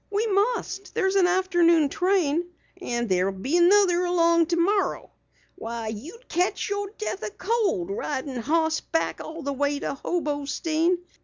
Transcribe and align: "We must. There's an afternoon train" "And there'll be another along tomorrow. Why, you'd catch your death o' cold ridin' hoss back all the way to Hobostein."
"We 0.09 0.25
must. 0.25 0.95
There's 0.95 1.13
an 1.13 1.27
afternoon 1.27 1.87
train" 1.89 2.47
"And 2.81 3.07
there'll 3.07 3.31
be 3.35 3.55
another 3.57 4.03
along 4.03 4.47
tomorrow. 4.47 5.11
Why, 5.57 5.89
you'd 5.89 6.27
catch 6.27 6.71
your 6.71 6.89
death 6.97 7.23
o' 7.23 7.29
cold 7.37 7.91
ridin' 7.91 8.37
hoss 8.41 8.81
back 8.81 9.21
all 9.21 9.43
the 9.43 9.53
way 9.53 9.77
to 9.77 9.93
Hobostein." 9.93 10.97